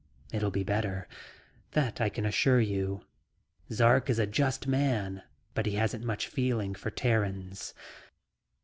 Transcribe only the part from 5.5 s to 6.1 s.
but he hasn't